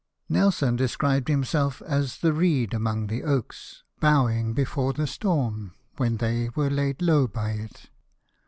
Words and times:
Nelson 0.27 0.75
described 0.75 1.27
himself 1.27 1.79
as 1.83 2.17
the 2.21 2.33
reed 2.33 2.73
among 2.73 3.05
the 3.05 3.21
oaks, 3.21 3.83
bowing 3.99 4.51
before 4.51 4.93
the 4.93 5.05
storm. 5.05 5.73
when 5.97 6.17
they 6.17 6.49
were 6.55 6.71
laid 6.71 7.03
low 7.03 7.27
by 7.27 7.51
it. 7.51 7.87